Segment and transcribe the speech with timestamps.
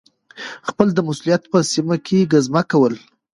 [0.67, 2.93] خپل د مسؤلیت په سیمه کي ګزمه کول